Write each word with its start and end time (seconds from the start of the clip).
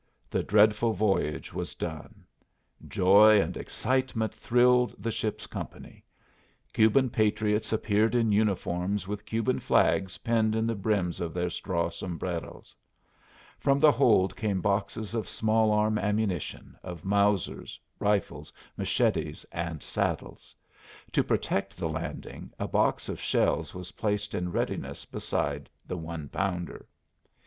The 0.31 0.41
dreadful 0.41 0.93
voyage 0.93 1.53
was 1.53 1.75
done. 1.75 2.25
Joy 2.87 3.39
and 3.39 3.55
excitement 3.55 4.33
thrilled 4.33 4.95
the 4.97 5.11
ship's 5.11 5.45
company. 5.45 6.03
Cuban 6.73 7.11
patriots 7.11 7.71
appeared 7.71 8.15
in 8.15 8.31
uniforms 8.31 9.07
with 9.07 9.27
Cuban 9.27 9.59
flags 9.59 10.17
pinned 10.17 10.55
in 10.55 10.65
the 10.65 10.73
brims 10.73 11.19
of 11.21 11.35
their 11.35 11.51
straw 11.51 11.91
sombreros. 11.91 12.73
From 13.59 13.79
the 13.79 13.91
hold 13.91 14.35
came 14.35 14.59
boxes 14.59 15.13
of 15.13 15.29
small 15.29 15.69
arm 15.71 15.99
ammunition, 15.99 16.75
of 16.81 17.05
Mausers, 17.05 17.79
rifles, 17.99 18.51
machetes, 18.77 19.45
and 19.51 19.83
saddles. 19.83 20.55
To 21.11 21.23
protect 21.23 21.77
the 21.77 21.87
landing 21.89 22.51
a 22.57 22.67
box 22.67 23.07
of 23.07 23.21
shells 23.21 23.75
was 23.75 23.91
placed 23.91 24.33
in 24.33 24.51
readiness 24.51 25.05
beside 25.05 25.69
the 25.85 25.95
one 25.95 26.27
pounder. 26.27 26.87